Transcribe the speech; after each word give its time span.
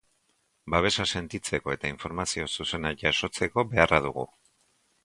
Babesa 0.75 1.05
sentitzeko 1.19 1.75
eta 1.75 1.91
informazio 1.93 2.49
zuzena 2.57 2.95
jasotzeko 3.05 3.71
beharra 3.77 4.03
dugu. 4.09 4.27